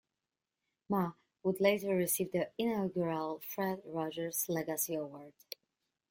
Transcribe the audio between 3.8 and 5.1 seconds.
Rogers Legacy